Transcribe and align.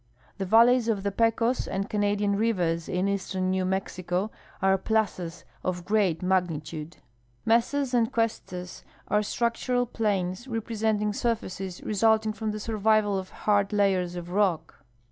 The 0.39 0.47
valleys 0.47 0.87
of 0.87 1.03
the 1.03 1.11
Pecos 1.11 1.67
and 1.67 1.87
Canadian 1.87 2.35
rivers 2.35 2.89
in 2.89 3.07
eastern 3.07 3.51
New 3.51 3.65
Mexico 3.65 4.31
are 4.59 4.75
plazas 4.75 5.45
of 5.63 5.85
great 5.85 6.23
mag 6.23 6.47
nitude. 6.47 6.97
^lesas 7.45 7.93
and 7.93 8.11
cuestas 8.11 8.81
are 9.09 9.21
structural 9.21 9.85
plains, 9.85 10.47
representing 10.47 11.13
surfaces 11.13 11.83
resulting 11.83 12.33
from 12.33 12.49
the 12.49 12.59
survival 12.59 13.15
of 13.19 13.29
hard 13.29 13.71
layers 13.71 14.15
of 14.15 14.31
rock. 14.31 14.83